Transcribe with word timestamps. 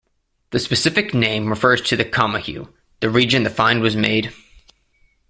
The 0.49 0.57
specific 0.57 1.13
name 1.13 1.47
refers 1.47 1.79
to 1.81 1.95
the 1.95 2.03
Comahue, 2.03 2.73
the 3.01 3.09
region 3.11 3.43
the 3.43 3.51
find 3.51 3.81
was 3.83 3.95
made. 3.95 4.33